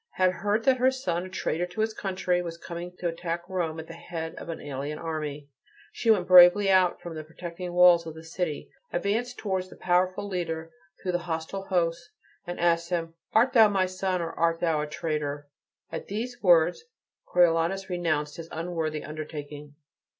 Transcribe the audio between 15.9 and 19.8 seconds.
At those words Coriolanus renounced his unworthy undertaking.